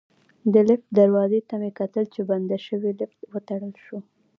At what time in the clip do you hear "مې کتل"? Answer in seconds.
1.61-2.05